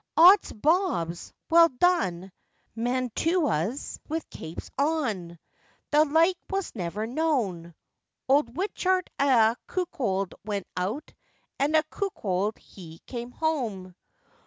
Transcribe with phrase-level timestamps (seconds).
[0.17, 1.31] 'Ods bobs!
[1.51, 2.31] well done!
[2.75, 5.37] mantuas with capes on!
[5.91, 7.75] The like was never known!'
[8.27, 11.13] Old Wichet a cuckold went out,
[11.59, 13.93] and a cuckold he came home!